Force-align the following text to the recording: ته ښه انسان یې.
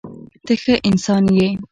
ته 0.45 0.53
ښه 0.61 0.73
انسان 0.89 1.23
یې. 1.37 1.47